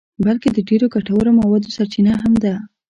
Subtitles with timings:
[0.25, 2.53] بلکه د ډېرو ګټورو موادو سرچینه هم ده.